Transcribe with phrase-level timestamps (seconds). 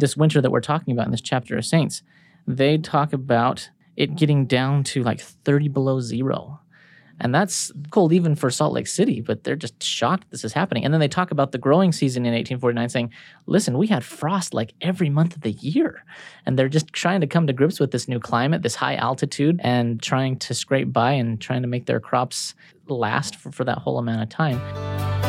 [0.00, 2.02] this winter that we're talking about in this chapter of Saints,
[2.46, 6.60] they talk about it getting down to like 30 below zero.
[7.22, 10.86] And that's cold even for Salt Lake City, but they're just shocked this is happening.
[10.86, 13.12] And then they talk about the growing season in 1849, saying,
[13.44, 16.02] listen, we had frost like every month of the year.
[16.46, 19.60] And they're just trying to come to grips with this new climate, this high altitude,
[19.62, 22.54] and trying to scrape by and trying to make their crops
[22.88, 25.19] last for, for that whole amount of time.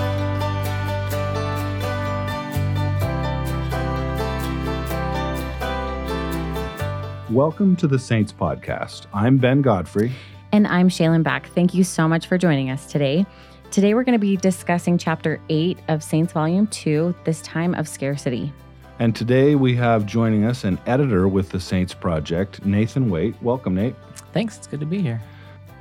[7.31, 9.05] Welcome to the Saints Podcast.
[9.13, 10.11] I'm Ben Godfrey.
[10.51, 11.47] And I'm Shaylin Back.
[11.51, 13.25] Thank you so much for joining us today.
[13.71, 17.87] Today, we're going to be discussing chapter 8 of Saints Volume 2, This Time of
[17.87, 18.51] Scarcity.
[18.99, 23.41] And today we have joining us an editor with the Saints Project, Nathan Waite.
[23.41, 23.95] Welcome, Nate.
[24.33, 24.57] Thanks.
[24.57, 25.21] It's good to be here.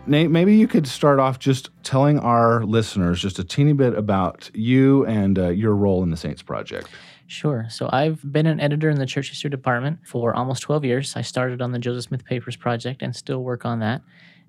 [0.06, 4.48] Nate, maybe you could start off just telling our listeners just a teeny bit about
[4.54, 6.88] you and uh, your role in the Saints Project.
[7.30, 7.66] Sure.
[7.70, 11.14] So I've been an editor in the church history department for almost 12 years.
[11.14, 14.02] I started on the Joseph Smith Papers project and still work on that.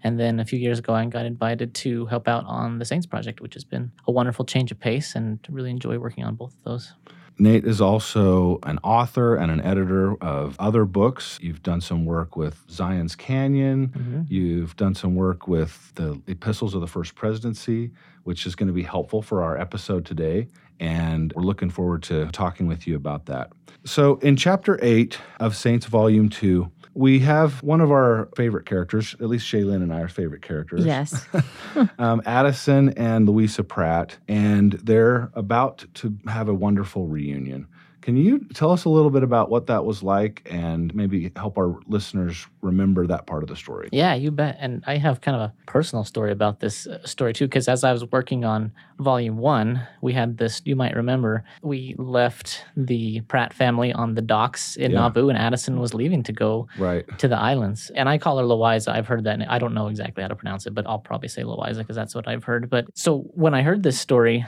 [0.04, 3.06] And then a few years ago, I got invited to help out on the Saints
[3.06, 6.56] Project, which has been a wonderful change of pace and really enjoy working on both
[6.56, 6.94] of those.
[7.38, 11.38] Nate is also an author and an editor of other books.
[11.40, 13.90] You've done some work with Zion's Canyon.
[13.90, 14.22] Mm-hmm.
[14.28, 17.92] You've done some work with the Epistles of the First Presidency,
[18.24, 20.48] which is going to be helpful for our episode today.
[20.82, 23.52] And we're looking forward to talking with you about that.
[23.86, 29.16] So, in chapter eight of Saints Volume 2, we have one of our favorite characters,
[29.16, 30.86] at least Shaylin and I are favorite characters.
[30.86, 31.26] Yes.
[32.00, 37.68] um, Addison and Louisa Pratt, and they're about to have a wonderful reunion.
[38.02, 41.58] Can you tell us a little bit about what that was like and maybe help
[41.58, 43.90] our listeners remember that part of the story?
[43.92, 44.58] Yeah, you bet.
[44.60, 47.84] And I have kind of a personal story about this uh, story too, because as
[47.84, 53.22] I was working on volume one, we had this, you might remember, we left the
[53.22, 55.00] Pratt family on the docks in yeah.
[55.00, 57.06] Nauvoo, and Addison was leaving to go right.
[57.20, 57.92] to the islands.
[57.96, 58.92] And I call her Louisa.
[58.92, 59.40] I've heard that.
[59.48, 62.16] I don't know exactly how to pronounce it, but I'll probably say Louisa because that's
[62.16, 62.70] what I've heard.
[62.70, 64.46] But so when I heard this story,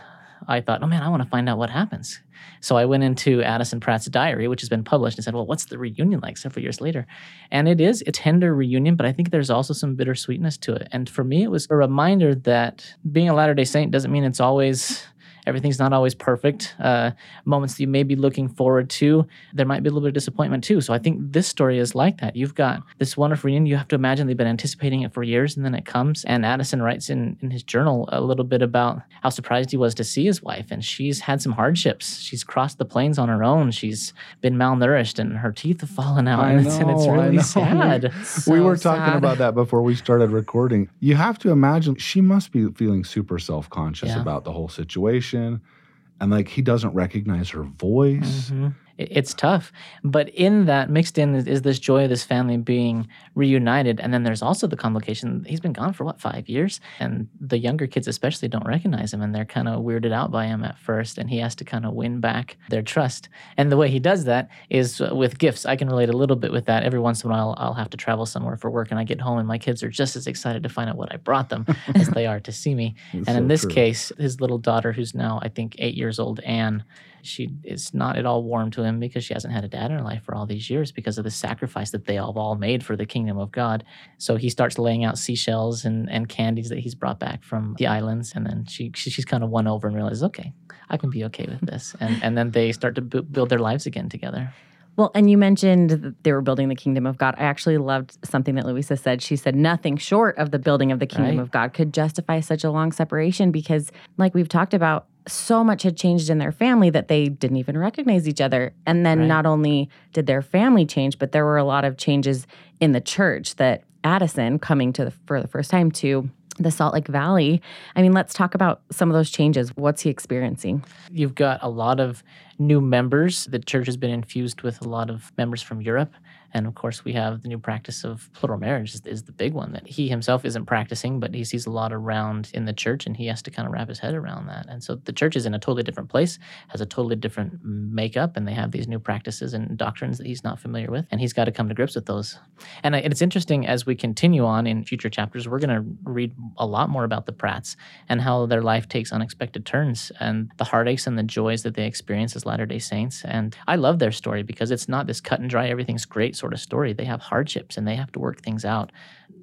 [0.47, 2.19] I thought, oh man, I want to find out what happens.
[2.59, 5.65] So I went into Addison Pratt's diary, which has been published, and said, well, what's
[5.65, 7.05] the reunion like several years later?
[7.51, 10.87] And it is a tender reunion, but I think there's also some bittersweetness to it.
[10.91, 14.23] And for me, it was a reminder that being a Latter day Saint doesn't mean
[14.23, 15.03] it's always
[15.45, 16.75] everything's not always perfect.
[16.79, 17.11] Uh,
[17.45, 20.13] moments that you may be looking forward to, there might be a little bit of
[20.13, 20.81] disappointment too.
[20.81, 22.35] So I think this story is like that.
[22.35, 23.65] You've got this wonderful reunion.
[23.65, 26.23] You have to imagine they've been anticipating it for years, and then it comes.
[26.25, 29.93] And Addison writes in, in his journal a little bit about how surprised he was
[29.95, 30.67] to see his wife.
[30.71, 32.19] And she's had some hardships.
[32.19, 33.71] She's crossed the plains on her own.
[33.71, 36.39] She's been malnourished, and her teeth have fallen out.
[36.39, 38.13] I and, know, it's, and it's really sad.
[38.23, 39.17] So we were talking sad.
[39.17, 40.89] about that before we started recording.
[40.99, 44.21] You have to imagine she must be feeling super self conscious yeah.
[44.21, 48.49] about the whole situation and like he doesn't recognize her voice.
[48.49, 48.67] Mm-hmm
[48.97, 49.71] it's tough.
[50.03, 53.99] But in that, mixed in is, is, this joy of this family being reunited.
[53.99, 56.79] And then there's also the complication he's been gone for what, five years?
[56.99, 60.45] And the younger kids, especially, don't recognize him and they're kind of weirded out by
[60.45, 61.17] him at first.
[61.17, 63.29] And he has to kind of win back their trust.
[63.57, 65.65] And the way he does that is uh, with gifts.
[65.65, 66.83] I can relate a little bit with that.
[66.83, 69.21] Every once in a while, I'll have to travel somewhere for work and I get
[69.21, 71.65] home and my kids are just as excited to find out what I brought them
[71.95, 72.95] as they are to see me.
[73.11, 73.71] and so in this true.
[73.71, 76.83] case, his little daughter, who's now, I think, eight years old, Anne,
[77.23, 79.97] she is not at all warm to him because she hasn't had a dad in
[79.97, 82.83] her life for all these years because of the sacrifice that they have all made
[82.83, 83.83] for the kingdom of God.
[84.17, 87.87] So he starts laying out seashells and, and candies that he's brought back from the
[87.87, 88.33] islands.
[88.35, 90.53] And then she, she she's kind of won over and realizes, okay,
[90.89, 91.95] I can be okay with this.
[91.99, 94.53] And, and then they start to b- build their lives again together.
[94.95, 97.33] Well, and you mentioned that they were building the kingdom of God.
[97.37, 99.23] I actually loved something that Louisa said.
[99.23, 101.41] She said, Nothing short of the building of the kingdom right.
[101.41, 105.83] of God could justify such a long separation because, like we've talked about, so much
[105.83, 108.73] had changed in their family that they didn't even recognize each other.
[108.85, 109.27] And then right.
[109.27, 112.47] not only did their family change, but there were a lot of changes
[112.79, 116.29] in the church that Addison coming to the, for the first time to
[116.59, 117.61] the Salt Lake Valley.
[117.95, 119.69] I mean, let's talk about some of those changes.
[119.75, 120.83] What's he experiencing?
[121.11, 122.23] You've got a lot of
[122.59, 123.45] new members.
[123.45, 126.13] The church has been infused with a lot of members from Europe.
[126.53, 129.53] And of course, we have the new practice of plural marriage is, is, the big
[129.53, 133.05] one that he himself isn't practicing, but he sees a lot around in the church
[133.05, 134.65] and he has to kind of wrap his head around that.
[134.69, 138.35] And so the church is in a totally different place, has a totally different makeup,
[138.35, 141.05] and they have these new practices and doctrines that he's not familiar with.
[141.09, 142.37] And he's got to come to grips with those.
[142.83, 146.65] And it's interesting as we continue on in future chapters, we're going to read a
[146.65, 147.75] lot more about the Pratts
[148.09, 151.85] and how their life takes unexpected turns and the heartaches and the joys that they
[151.85, 153.23] experience as Latter day Saints.
[153.23, 156.53] And I love their story because it's not this cut and dry, everything's great sort
[156.53, 156.91] of story.
[156.91, 158.91] They have hardships and they have to work things out.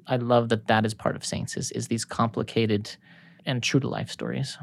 [0.05, 2.95] I love that that is part of Saints is, is these complicated
[3.43, 4.55] and true to life stories.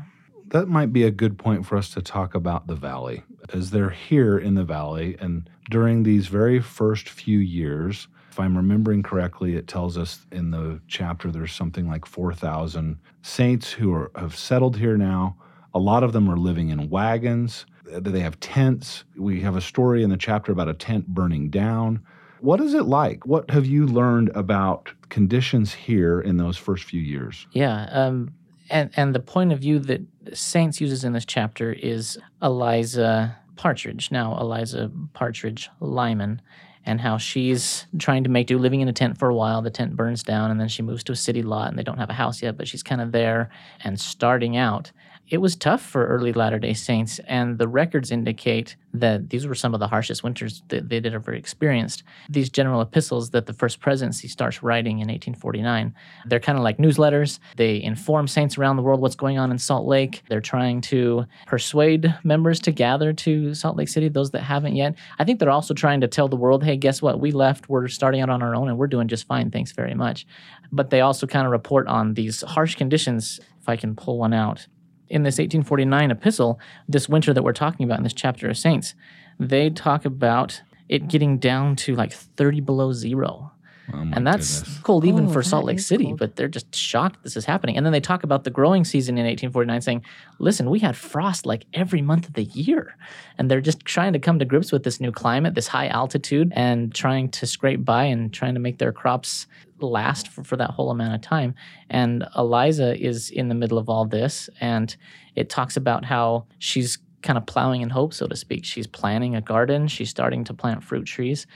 [0.51, 3.91] that might be a good point for us to talk about the valley as they're
[3.91, 9.57] here in the valley and during these very first few years if i'm remembering correctly
[9.57, 14.77] it tells us in the chapter there's something like 4000 saints who are, have settled
[14.79, 15.37] here now
[15.75, 20.03] a lot of them are living in wagons they have tents we have a story
[20.05, 22.01] in the chapter about a tent burning down
[22.41, 23.27] what is it like?
[23.27, 27.47] What have you learned about conditions here in those first few years?
[27.53, 28.33] Yeah um,
[28.71, 30.03] and and the point of view that
[30.35, 36.41] Saints uses in this chapter is Eliza Partridge, now Eliza Partridge Lyman,
[36.85, 39.63] and how she's trying to make do living in a tent for a while.
[39.63, 41.99] The tent burns down, and then she moves to a city lot, and they don't
[41.99, 43.51] have a house yet, but she's kind of there
[43.83, 44.93] and starting out
[45.31, 49.55] it was tough for early Latter day Saints, and the records indicate that these were
[49.55, 52.03] some of the harshest winters that they did ever experienced.
[52.31, 55.95] These general epistles that the First Presidency starts writing in 1849,
[56.27, 57.41] they're kind of like newsletters.
[57.57, 60.23] They inform saints around the world what's going on in Salt Lake.
[60.29, 64.95] They're trying to persuade members to gather to Salt Lake City, those that haven't yet.
[65.19, 67.21] I think they're also trying to tell the world, hey, guess what?
[67.21, 67.69] We left.
[67.69, 69.51] We're starting out on our own, and we're doing just fine.
[69.51, 70.27] Thanks very much.
[70.73, 74.33] But they also kind of report on these harsh conditions, if I can pull one
[74.33, 74.67] out
[75.11, 78.95] in this 1849 epistle, this winter that we're talking about in this chapter of Saints,
[79.39, 83.53] they talk about it getting down to like 30 below zero.
[83.93, 84.79] Oh and that's goodness.
[84.81, 86.19] cold even oh, for Salt Lake City, cold.
[86.19, 87.77] but they're just shocked this is happening.
[87.77, 90.05] And then they talk about the growing season in 1849, saying,
[90.39, 92.97] listen, we had frost like every month of the year.
[93.39, 96.53] And they're just trying to come to grips with this new climate, this high altitude,
[96.55, 99.47] and trying to scrape by and trying to make their crops
[99.81, 101.55] last for, for that whole amount of time.
[101.91, 104.95] And Eliza is in the middle of all this, and
[105.35, 108.65] it talks about how she's kind of plowing in hope, so to speak.
[108.65, 111.47] She's planting a garden, she's starting to plant fruit trees.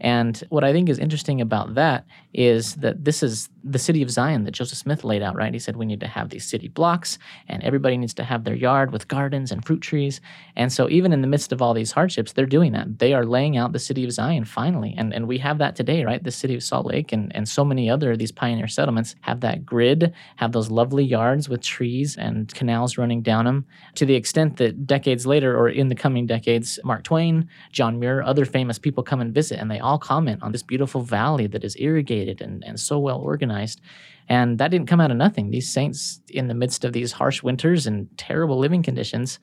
[0.00, 4.10] And what I think is interesting about that is that this is the city of
[4.10, 5.52] Zion that Joseph Smith laid out, right?
[5.52, 7.18] He said we need to have these city blocks
[7.48, 10.20] and everybody needs to have their yard with gardens and fruit trees.
[10.56, 12.98] And so even in the midst of all these hardships, they're doing that.
[12.98, 14.94] They are laying out the city of Zion finally.
[14.96, 16.22] And and we have that today, right?
[16.22, 19.40] The city of Salt Lake and, and so many other of these pioneer settlements have
[19.40, 23.66] that grid, have those lovely yards with trees and canals running down them.
[23.96, 28.22] To the extent that decades later or in the coming decades, Mark Twain, John Muir,
[28.22, 31.64] other famous people come and visit and they all comment on this beautiful valley that
[31.64, 33.20] is irrigated and, and so well
[33.52, 33.80] organized.
[34.28, 35.50] And that didn't come out of nothing.
[35.50, 39.38] These saints, in the midst of these harsh winters and terrible living conditions,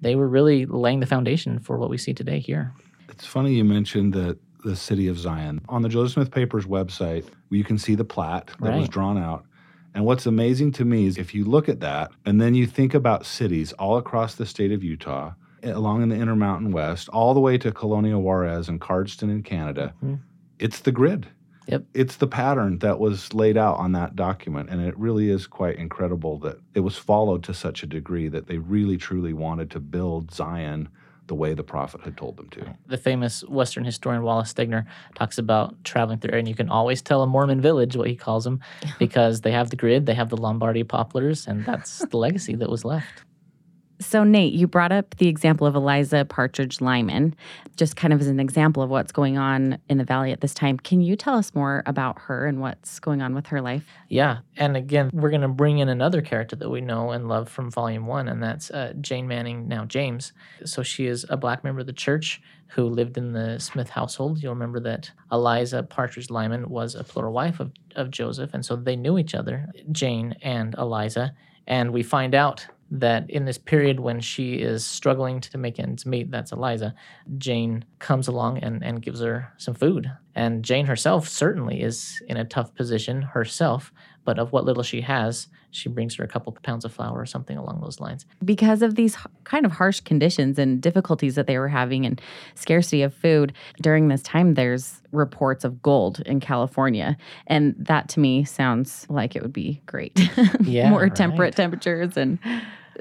[0.00, 2.72] they were really laying the foundation for what we see today here.
[3.08, 5.60] It's funny you mentioned that the city of Zion.
[5.68, 8.78] On the Joseph Smith Papers website, you can see the plat that right.
[8.78, 9.44] was drawn out.
[9.94, 12.94] And what's amazing to me is if you look at that and then you think
[12.94, 15.32] about cities all across the state of Utah,
[15.62, 19.94] along in the Intermountain West, all the way to Colonia Juarez and Cardston in Canada,
[20.02, 20.14] mm-hmm.
[20.58, 21.28] it's the grid.
[21.66, 21.84] Yep.
[21.94, 24.68] It's the pattern that was laid out on that document.
[24.70, 28.46] And it really is quite incredible that it was followed to such a degree that
[28.46, 30.88] they really, truly wanted to build Zion
[31.26, 32.74] the way the prophet had told them to.
[32.86, 34.84] The famous Western historian Wallace Stegner
[35.14, 38.44] talks about traveling through, and you can always tell a Mormon village, what he calls
[38.44, 38.60] them,
[38.98, 42.68] because they have the grid, they have the Lombardy poplars, and that's the legacy that
[42.68, 43.24] was left.
[44.00, 47.34] So, Nate, you brought up the example of Eliza Partridge Lyman,
[47.76, 50.52] just kind of as an example of what's going on in the valley at this
[50.52, 50.78] time.
[50.78, 53.84] Can you tell us more about her and what's going on with her life?
[54.08, 54.38] Yeah.
[54.56, 57.70] And again, we're going to bring in another character that we know and love from
[57.70, 60.32] volume one, and that's uh, Jane Manning, now James.
[60.64, 64.42] So, she is a black member of the church who lived in the Smith household.
[64.42, 68.74] You'll remember that Eliza Partridge Lyman was a plural wife of, of Joseph, and so
[68.74, 71.34] they knew each other, Jane and Eliza.
[71.66, 76.06] And we find out that in this period when she is struggling to make ends
[76.06, 76.94] meet, that's Eliza,
[77.38, 80.10] Jane comes along and, and gives her some food.
[80.34, 83.92] And Jane herself certainly is in a tough position herself,
[84.24, 87.26] but of what little she has, she brings her a couple pounds of flour or
[87.26, 88.24] something along those lines.
[88.44, 92.20] Because of these kind of harsh conditions and difficulties that they were having and
[92.54, 97.16] scarcity of food during this time, there's reports of gold in California.
[97.46, 100.18] And that to me sounds like it would be great.
[100.64, 100.90] Yeah.
[100.90, 101.14] More right.
[101.14, 102.16] temperate temperatures.
[102.16, 102.38] And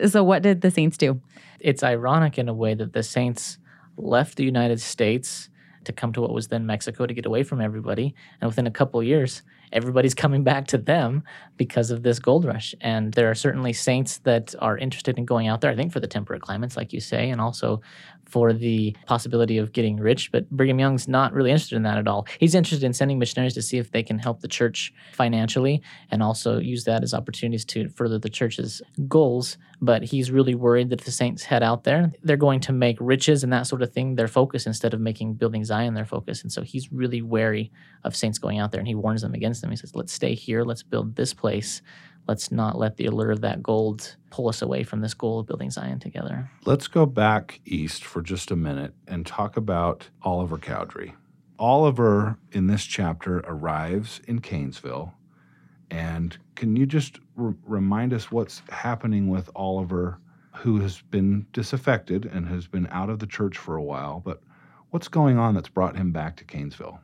[0.07, 1.21] so, what did the Saints do?
[1.59, 3.57] It's ironic in a way that the Saints
[3.95, 5.49] left the United States
[5.85, 8.15] to come to what was then Mexico to get away from everybody.
[8.41, 11.23] And within a couple years, everybody's coming back to them
[11.57, 12.73] because of this gold rush.
[12.79, 15.99] And there are certainly saints that are interested in going out there, I think, for
[15.99, 17.81] the temperate climates, like you say, and also
[18.25, 20.31] for the possibility of getting rich.
[20.31, 22.25] But Brigham Young's not really interested in that at all.
[22.39, 26.23] He's interested in sending missionaries to see if they can help the church financially and
[26.23, 29.57] also use that as opportunities to further the church's goals.
[29.81, 32.97] But he's really worried that if the saints head out there, they're going to make
[32.99, 36.41] riches and that sort of thing their focus instead of making building Zion their focus.
[36.41, 37.71] And so he's really wary
[38.03, 39.71] of saints going out there and he warns them against them.
[39.71, 41.81] He says, let's stay here, let's build this place
[42.27, 45.47] let's not let the allure of that gold pull us away from this goal of
[45.47, 46.49] building Zion together.
[46.65, 51.13] Let's go back east for just a minute and talk about Oliver Cowdery.
[51.59, 55.13] Oliver in this chapter arrives in Kanesville.
[55.91, 60.19] And can you just remind us what's happening with Oliver,
[60.55, 64.19] who has been disaffected and has been out of the church for a while?
[64.19, 64.41] But
[64.89, 66.99] what's going on that's brought him back to Kanesville?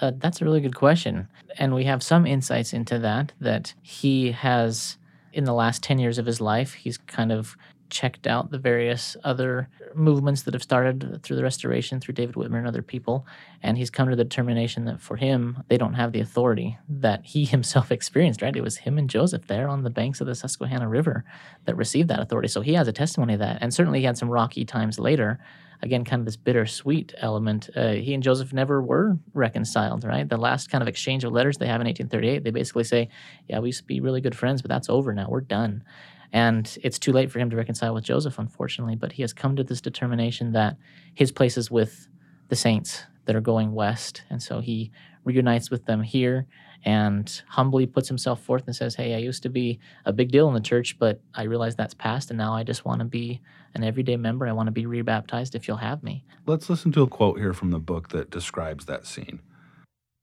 [0.00, 1.28] Uh, that's a really good question.
[1.58, 4.98] And we have some insights into that, that he has,
[5.32, 7.56] in the last 10 years of his life, he's kind of
[7.90, 12.58] checked out the various other movements that have started through the restoration through David Whitmer
[12.58, 13.26] and other people
[13.62, 17.24] and he's come to the determination that for him they don't have the authority that
[17.24, 20.34] he himself experienced right it was him and Joseph there on the banks of the
[20.34, 21.24] Susquehanna River
[21.64, 24.18] that received that authority so he has a testimony of that and certainly he had
[24.18, 25.38] some rocky times later
[25.82, 27.70] again, kind of this bittersweet element.
[27.74, 30.28] Uh, he and Joseph never were reconciled, right?
[30.28, 33.08] The last kind of exchange of letters they have in 1838, they basically say,
[33.48, 35.28] Yeah, we used to be really good friends, but that's over now.
[35.28, 35.84] We're done.
[36.32, 39.56] And it's too late for him to reconcile with Joseph, unfortunately, but he has come
[39.56, 40.76] to this determination that
[41.14, 42.08] his place is with
[42.48, 44.22] the saints that are going west.
[44.28, 44.90] And so he
[45.24, 46.46] reunites with them here
[46.84, 50.48] and humbly puts himself forth and says, Hey, I used to be a big deal
[50.48, 53.40] in the church, but I realize that's past, and now I just want to be
[53.74, 54.46] an everyday member.
[54.46, 56.24] I want to be rebaptized if you'll have me.
[56.46, 59.40] Let's listen to a quote here from the book that describes that scene.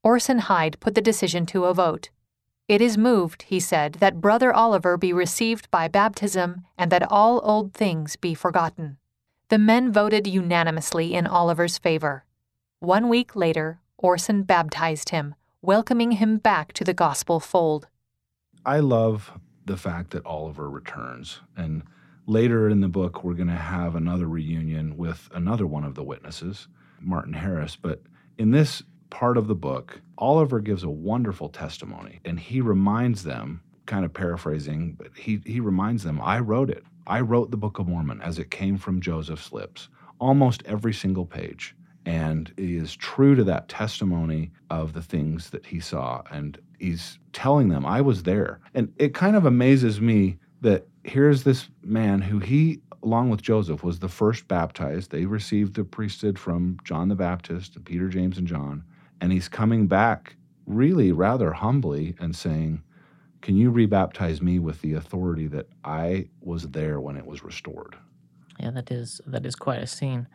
[0.03, 2.09] Orson Hyde put the decision to a vote.
[2.67, 7.41] It is moved, he said, that Brother Oliver be received by baptism and that all
[7.43, 8.97] old things be forgotten.
[9.49, 12.25] The men voted unanimously in Oliver's favor.
[12.79, 17.87] One week later, Orson baptized him, welcoming him back to the gospel fold.
[18.65, 19.31] I love
[19.65, 21.39] the fact that Oliver returns.
[21.55, 21.83] And
[22.27, 26.03] later in the book, we're going to have another reunion with another one of the
[26.03, 26.67] witnesses,
[26.99, 27.77] Martin Harris.
[27.77, 28.01] But
[28.37, 33.61] in this part of the book, Oliver gives a wonderful testimony and he reminds them,
[33.85, 36.83] kind of paraphrasing, but he, he reminds them, I wrote it.
[37.07, 39.87] I wrote the Book of Mormon as it came from Joseph's lips,
[40.19, 41.73] almost every single page
[42.05, 47.19] and he is true to that testimony of the things that he saw and he's
[47.31, 48.59] telling them i was there.
[48.73, 53.83] And it kind of amazes me that here's this man who he along with joseph
[53.83, 55.11] was the first baptized.
[55.11, 58.83] They received the priesthood from john the baptist and peter james and john.
[59.21, 62.83] And he's coming back really rather humbly and saying
[63.41, 67.95] can you rebaptize me with the authority that i was there when it was restored?
[68.59, 70.27] Yeah that is that is quite a scene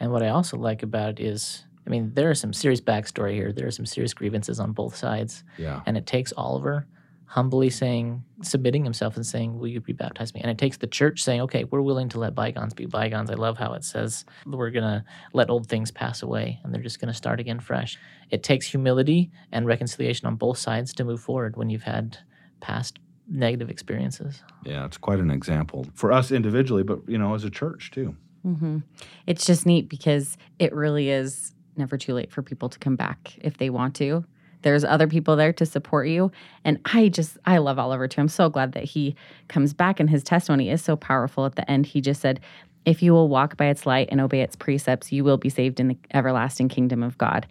[0.00, 3.34] and what I also like about it is, I mean, there is some serious backstory
[3.34, 3.52] here.
[3.52, 5.44] There are some serious grievances on both sides.
[5.58, 5.82] Yeah.
[5.86, 6.86] And it takes Oliver
[7.34, 10.40] humbly saying, submitting himself and saying, Will you rebaptize me?
[10.40, 13.28] And it takes the church saying, Okay, we're willing to let bygones be bygones.
[13.28, 16.80] I love how it says we're going to let old things pass away and they're
[16.82, 17.98] just going to start again fresh.
[18.30, 22.18] It takes humility and reconciliation on both sides to move forward when you've had
[22.60, 24.42] past negative experiences.
[24.64, 28.16] Yeah, it's quite an example for us individually, but, you know, as a church too.
[28.46, 28.78] Mm-hmm.
[29.26, 33.36] It's just neat because it really is never too late for people to come back
[33.40, 34.24] if they want to.
[34.62, 36.32] There's other people there to support you.
[36.64, 38.20] And I just, I love Oliver too.
[38.20, 39.14] I'm so glad that he
[39.48, 41.84] comes back and his testimony is so powerful at the end.
[41.84, 42.40] He just said,
[42.86, 45.80] if you will walk by its light and obey its precepts, you will be saved
[45.80, 47.46] in the everlasting kingdom of God.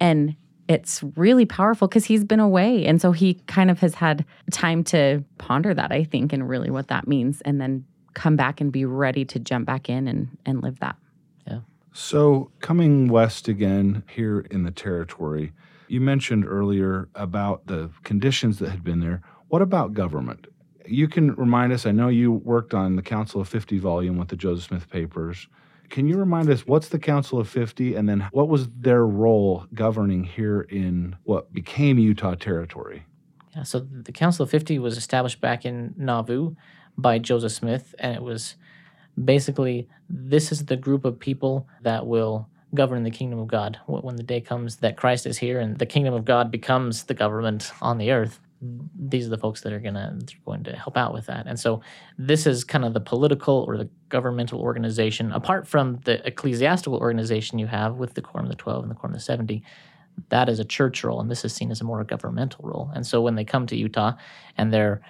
[0.00, 0.36] And
[0.68, 2.84] it's really powerful because he's been away.
[2.86, 6.70] And so he kind of has had time to ponder that, I think, and really
[6.70, 7.40] what that means.
[7.42, 7.84] And then
[8.16, 10.96] come back and be ready to jump back in and, and live that.
[11.46, 11.60] Yeah.
[11.92, 15.52] So, coming west again here in the territory,
[15.86, 19.22] you mentioned earlier about the conditions that had been there.
[19.48, 20.46] What about government?
[20.86, 24.28] You can remind us, I know you worked on the Council of 50 volume with
[24.28, 25.46] the Joseph Smith papers.
[25.90, 29.66] Can you remind us what's the Council of 50 and then what was their role
[29.74, 33.04] governing here in what became Utah territory?
[33.54, 36.56] Yeah, so the Council of 50 was established back in Nauvoo
[36.98, 38.56] by Joseph Smith, and it was
[39.22, 43.78] basically this is the group of people that will govern the kingdom of God.
[43.86, 47.14] When the day comes that Christ is here and the kingdom of God becomes the
[47.14, 48.40] government on the earth,
[48.98, 51.46] these are the folks that are gonna going to help out with that.
[51.46, 51.80] And so
[52.18, 57.58] this is kind of the political or the governmental organization, apart from the ecclesiastical organization
[57.58, 59.62] you have with the Quorum of the Twelve and the Quorum of the Seventy.
[60.30, 62.90] That is a church role, and this is seen as a more governmental role.
[62.94, 64.12] And so when they come to Utah
[64.56, 65.02] and they're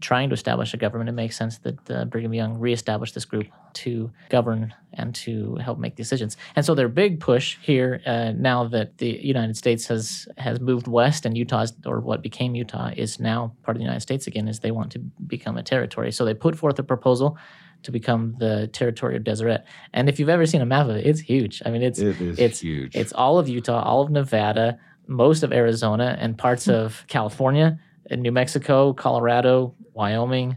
[0.00, 3.46] trying to establish a government, it makes sense that uh, Brigham Young reestablished this group
[3.74, 6.36] to govern and to help make decisions.
[6.56, 10.86] And so their big push here, uh, now that the United States has has moved
[10.86, 14.48] west and Utah, or what became Utah, is now part of the United States again,
[14.48, 16.12] is they want to become a territory.
[16.12, 17.36] So they put forth a proposal
[17.82, 19.64] to become the territory of Deseret.
[19.92, 21.62] And if you've ever seen a map of it, it's huge.
[21.64, 22.96] I mean, it's it is it's huge.
[22.96, 27.78] It's all of Utah, all of Nevada, most of Arizona, and parts of California
[28.10, 30.56] in New Mexico, Colorado, Wyoming,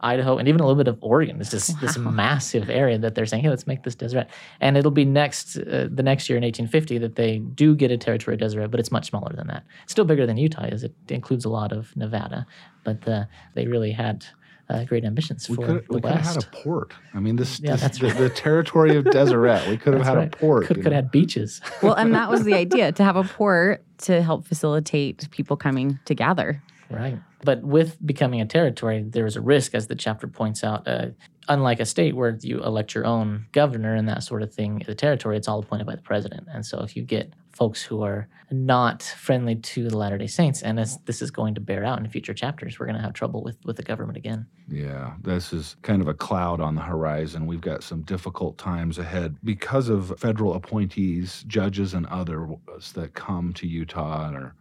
[0.00, 1.40] Idaho, and even a little bit of Oregon.
[1.40, 1.78] It's just wow.
[1.80, 4.28] this massive area that they're saying, "Hey, let's make this Deseret."
[4.60, 7.96] And it'll be next uh, the next year in 1850 that they do get a
[7.96, 9.64] territory Deseret, but it's much smaller than that.
[9.84, 10.84] It's still bigger than Utah is.
[10.84, 12.46] It includes a lot of Nevada,
[12.84, 13.24] but uh,
[13.54, 14.24] they really had.
[14.68, 16.02] Uh, great ambitions we for could, the we West.
[16.02, 16.92] could have had a port.
[17.14, 18.18] I mean, this, yeah, this that's the, right.
[18.18, 19.68] the, territory of Deseret.
[19.68, 20.34] We could have had right.
[20.34, 20.66] a port.
[20.66, 21.60] Could, could have had beaches.
[21.84, 26.00] well, and that was the idea to have a port to help facilitate people coming
[26.06, 26.60] to gather.
[26.90, 27.18] Right.
[27.44, 30.86] But with becoming a territory, there is a risk, as the chapter points out.
[30.86, 31.08] Uh,
[31.48, 34.94] unlike a state where you elect your own governor and that sort of thing, the
[34.94, 36.48] territory, it's all appointed by the president.
[36.52, 40.62] And so if you get folks who are not friendly to the Latter day Saints,
[40.62, 43.12] and as this is going to bear out in future chapters, we're going to have
[43.12, 44.46] trouble with, with the government again.
[44.68, 47.46] Yeah, this is kind of a cloud on the horizon.
[47.46, 53.52] We've got some difficult times ahead because of federal appointees, judges, and others that come
[53.54, 54.54] to Utah and are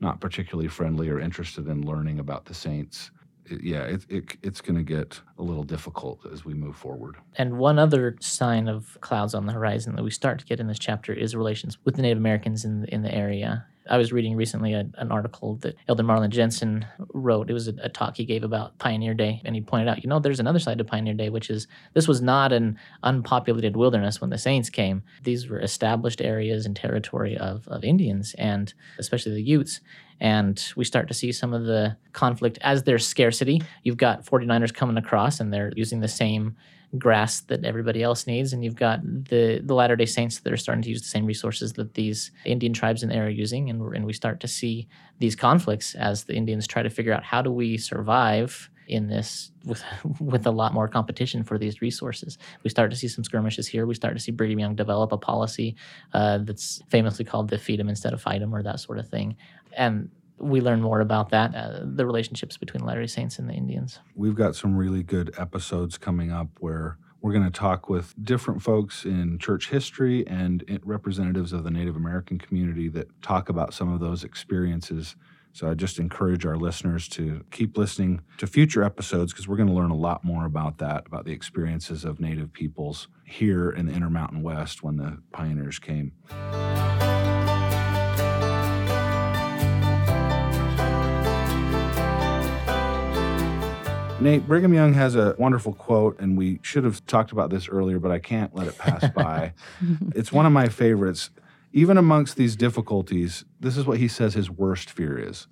[0.00, 3.10] not particularly friendly or interested in learning about the saints.
[3.46, 7.16] It, yeah, it, it, it's going to get a little difficult as we move forward.
[7.36, 10.66] And one other sign of clouds on the horizon that we start to get in
[10.66, 13.66] this chapter is relations with the Native Americans in, in the area.
[13.90, 17.50] I was reading recently a, an article that Elder Marlin Jensen wrote.
[17.50, 20.08] It was a, a, talk he gave about Pioneer Day, and he pointed out, you
[20.08, 24.20] know, there's another side to Pioneer Day, which is this was not an unpopulated wilderness
[24.20, 25.02] when the Saints came.
[25.24, 29.80] These were established areas and territory of, of Indians, and especially the Utes.
[30.20, 33.62] And we start to see some of the conflict as there's scarcity.
[33.82, 36.56] You've got 49ers coming across, and they're using the same
[36.98, 40.56] grass that everybody else needs, and you've got the the Latter Day Saints that are
[40.56, 43.80] starting to use the same resources that these Indian tribes in there are using, and
[43.94, 47.42] and we start to see these conflicts as the Indians try to figure out how
[47.42, 49.82] do we survive in this with
[50.20, 52.38] with a lot more competition for these resources.
[52.64, 53.86] We start to see some skirmishes here.
[53.86, 55.76] We start to see Brigham Young develop a policy
[56.12, 59.08] uh, that's famously called the feed them instead of fight them or that sort of
[59.08, 59.36] thing,
[59.76, 63.54] and we learn more about that, uh, the relationships between Latter day Saints and the
[63.54, 64.00] Indians.
[64.14, 68.62] We've got some really good episodes coming up where we're going to talk with different
[68.62, 73.92] folks in church history and representatives of the Native American community that talk about some
[73.92, 75.16] of those experiences.
[75.52, 79.68] So I just encourage our listeners to keep listening to future episodes because we're going
[79.68, 83.86] to learn a lot more about that, about the experiences of Native peoples here in
[83.86, 86.12] the Intermountain West when the pioneers came.
[94.20, 97.98] Nate, Brigham Young has a wonderful quote, and we should have talked about this earlier,
[97.98, 99.54] but I can't let it pass by.
[100.14, 101.30] it's one of my favorites.
[101.72, 105.46] Even amongst these difficulties, this is what he says his worst fear is.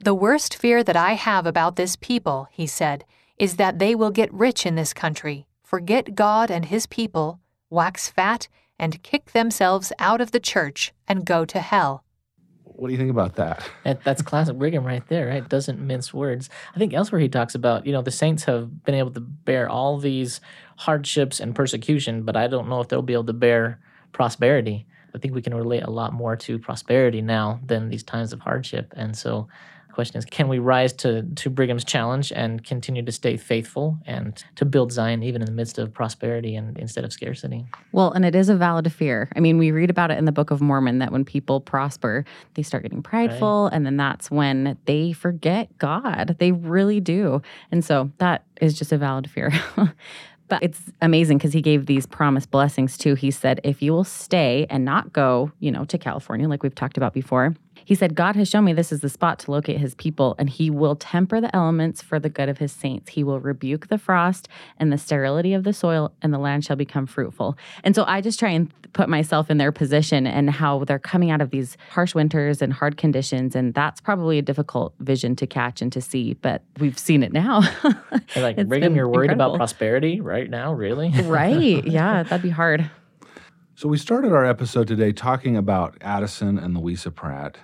[0.00, 3.04] The worst fear that I have about this people, he said,
[3.38, 8.08] is that they will get rich in this country, forget God and his people, wax
[8.08, 8.48] fat,
[8.78, 12.02] and kick themselves out of the church and go to hell.
[12.76, 13.68] What do you think about that?
[13.84, 14.04] that?
[14.04, 15.48] That's classic Brigham right there, right?
[15.48, 16.50] Doesn't mince words.
[16.74, 19.68] I think elsewhere he talks about, you know, the saints have been able to bear
[19.68, 20.40] all these
[20.76, 23.80] hardships and persecution, but I don't know if they'll be able to bear
[24.12, 24.86] prosperity.
[25.14, 28.40] I think we can relate a lot more to prosperity now than these times of
[28.40, 28.92] hardship.
[28.94, 29.48] And so
[29.96, 34.44] question is can we rise to, to Brigham's challenge and continue to stay faithful and
[34.54, 37.66] to build Zion even in the midst of prosperity and instead of scarcity?
[37.90, 39.28] Well, and it is a valid fear.
[39.34, 42.24] I mean, we read about it in the Book of Mormon that when people prosper,
[42.54, 43.76] they start getting prideful, right.
[43.76, 46.36] and then that's when they forget God.
[46.38, 47.42] They really do.
[47.72, 49.50] And so that is just a valid fear.
[50.48, 53.14] But it's amazing because he gave these promised blessings too.
[53.14, 56.74] He said, if you will stay and not go, you know, to California, like we've
[56.74, 59.78] talked about before, he said, God has shown me this is the spot to locate
[59.78, 63.12] his people, and he will temper the elements for the good of his saints.
[63.12, 66.74] He will rebuke the frost and the sterility of the soil, and the land shall
[66.74, 67.56] become fruitful.
[67.84, 71.30] And so I just try and put myself in their position and how they're coming
[71.30, 73.54] out of these harsh winters and hard conditions.
[73.54, 77.32] And that's probably a difficult vision to catch and to see, but we've seen it
[77.32, 77.60] now.
[78.36, 79.54] like, Brigham, you're worried incredible.
[79.54, 80.72] about prosperity right now?
[80.72, 81.10] Really?
[81.22, 81.86] right.
[81.86, 82.90] Yeah, that'd be hard.
[83.76, 87.58] So we started our episode today talking about Addison and Louisa Pratt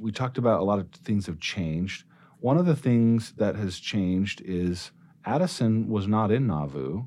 [0.00, 2.04] we talked about a lot of things have changed.
[2.40, 4.90] One of the things that has changed is
[5.24, 7.04] Addison was not in Nauvoo,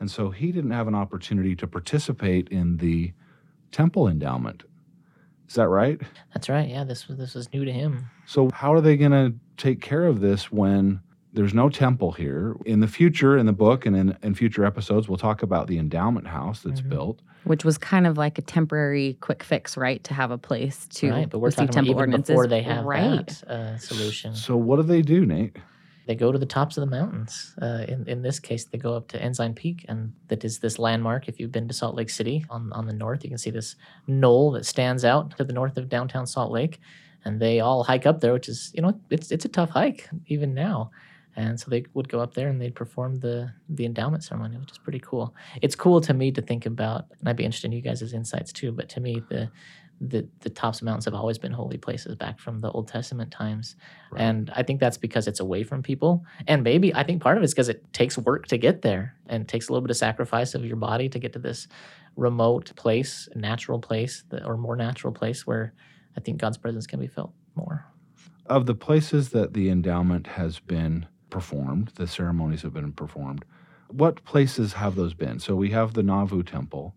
[0.00, 3.12] and so he didn't have an opportunity to participate in the
[3.72, 4.64] temple endowment.
[5.48, 6.00] Is that right?
[6.34, 6.68] That's right.
[6.68, 8.10] Yeah, this was this was new to him.
[8.26, 11.00] So how are they going to take care of this when
[11.32, 12.56] there's no temple here?
[12.64, 15.78] In the future, in the book and in, in future episodes, we'll talk about the
[15.78, 16.90] endowment house that's mm-hmm.
[16.90, 20.04] built which was kind of like a temporary quick fix, right?
[20.04, 22.84] To have a place to right, but we're talking temple about even before they have
[22.84, 23.26] right.
[23.26, 24.34] that uh, solution.
[24.34, 25.56] So what do they do, Nate?
[26.06, 27.54] They go to the tops of the mountains.
[27.60, 30.78] Uh, in in this case, they go up to Ensign Peak, and that is this
[30.78, 31.28] landmark.
[31.28, 33.76] If you've been to Salt Lake City on on the north, you can see this
[34.06, 36.80] knoll that stands out to the north of downtown Salt Lake.
[37.24, 40.08] and they all hike up there, which is you know it's it's a tough hike
[40.26, 40.90] even now.
[41.38, 44.72] And so they would go up there and they'd perform the the endowment ceremony, which
[44.72, 45.36] is pretty cool.
[45.62, 48.52] It's cool to me to think about, and I'd be interested in you guys' insights
[48.52, 48.72] too.
[48.72, 49.48] But to me, the
[50.00, 53.32] the, the tops of mountains have always been holy places back from the Old Testament
[53.32, 53.74] times.
[54.12, 54.22] Right.
[54.22, 56.24] And I think that's because it's away from people.
[56.46, 59.42] And maybe I think part of it's because it takes work to get there and
[59.42, 61.66] it takes a little bit of sacrifice of your body to get to this
[62.14, 65.74] remote place, natural place, or more natural place where
[66.16, 67.84] I think God's presence can be felt more.
[68.46, 73.44] Of the places that the endowment has been performed, the ceremonies have been performed,
[73.88, 75.38] what places have those been?
[75.38, 76.94] So we have the Nauvoo Temple.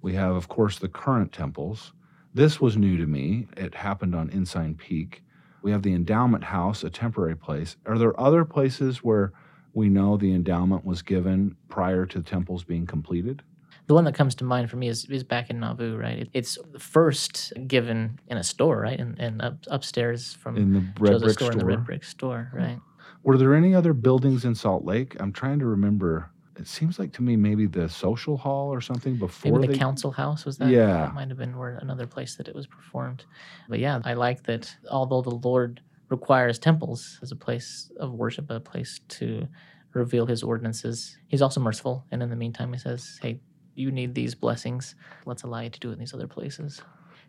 [0.00, 1.92] We have, of course, the current temples.
[2.34, 3.46] This was new to me.
[3.56, 5.22] It happened on Ensign Peak.
[5.62, 7.76] We have the Endowment House, a temporary place.
[7.86, 9.32] Are there other places where
[9.74, 13.42] we know the endowment was given prior to the temples being completed?
[13.86, 16.18] The one that comes to mind for me is, is back in Nauvoo, right?
[16.18, 18.98] It, it's first given in a store, right?
[18.98, 21.52] And, and up, upstairs from in the red brick store, store.
[21.52, 22.78] In the red brick store, right?
[23.22, 25.16] Were there any other buildings in Salt Lake?
[25.20, 26.30] I'm trying to remember.
[26.56, 29.78] It seems like to me maybe the social hall or something before maybe the they...
[29.78, 30.68] council house was that.
[30.68, 33.24] Yeah, that might have been where another place that it was performed.
[33.68, 34.74] But yeah, I like that.
[34.90, 39.48] Although the Lord requires temples as a place of worship, a place to
[39.94, 42.04] reveal His ordinances, He's also merciful.
[42.10, 43.40] And in the meantime, He says, "Hey,
[43.74, 44.94] you need these blessings.
[45.24, 46.82] Let's allow you to do it in these other places."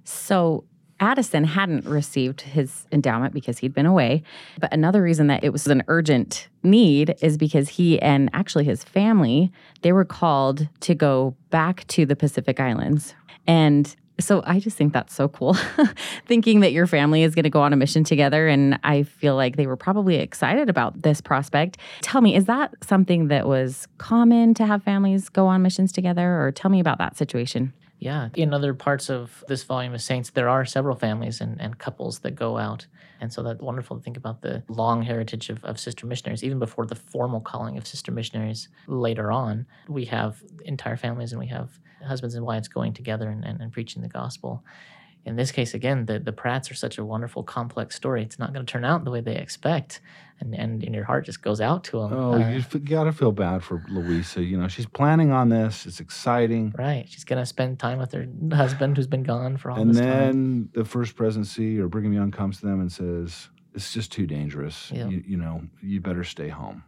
[0.03, 0.65] So
[1.03, 4.23] Addison hadn't received his endowment because he'd been away.
[4.61, 8.85] But another reason that it was an urgent need is because he and actually his
[8.85, 13.15] family, they were called to go back to the Pacific Islands.
[13.45, 15.55] And so I just think that's so cool.
[16.25, 18.47] Thinking that your family is going to go on a mission together.
[18.47, 21.77] And I feel like they were probably excited about this prospect.
[22.01, 26.41] Tell me, is that something that was common to have families go on missions together?
[26.41, 27.73] Or tell me about that situation.
[28.03, 28.27] Yeah.
[28.35, 32.19] In other parts of this volume of Saints, there are several families and, and couples
[32.19, 32.85] that go out.
[33.21, 36.59] And so that's wonderful to think about the long heritage of, of sister missionaries, even
[36.59, 39.65] before the formal calling of sister missionaries later on.
[39.87, 43.71] We have entire families and we have husbands and wives going together and, and, and
[43.71, 44.65] preaching the gospel
[45.25, 48.23] in this case, again, the, the Pratts are such a wonderful, complex story.
[48.23, 50.01] It's not going to turn out the way they expect.
[50.39, 52.13] And, and, and your heart just goes out to them.
[52.13, 54.43] Oh, uh, you got to feel bad for Louisa.
[54.43, 55.85] You know, she's planning on this.
[55.85, 56.73] It's exciting.
[56.77, 57.05] Right.
[57.07, 59.99] She's going to spend time with her husband who's been gone for all and this
[59.99, 60.09] time.
[60.09, 64.11] And then the first presidency or Brigham Young comes to them and says, it's just
[64.11, 64.91] too dangerous.
[64.91, 65.09] Yep.
[65.09, 66.83] You, you know, you better stay home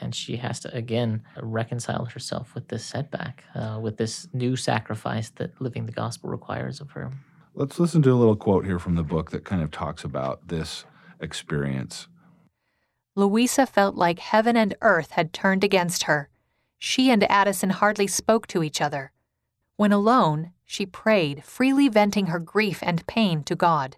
[0.00, 5.30] and she has to again reconcile herself with this setback, uh, with this new sacrifice
[5.30, 7.12] that living the gospel requires of her.
[7.54, 10.48] Let's listen to a little quote here from the book that kind of talks about
[10.48, 10.86] this
[11.20, 12.08] experience.
[13.14, 16.30] Louisa felt like heaven and earth had turned against her.
[16.78, 19.12] She and Addison hardly spoke to each other.
[19.76, 23.96] When alone, she prayed, freely venting her grief and pain to God.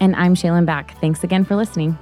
[0.02, 1.00] And I'm Shaylin Back.
[1.00, 1.98] Thanks again for listening.